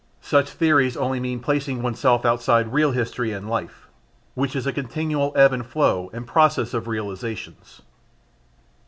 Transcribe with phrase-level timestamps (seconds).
[0.23, 3.85] Such theories only mean placing oneself outside real history and life,
[4.33, 7.81] which is a continual ebb and flow and process of realisations.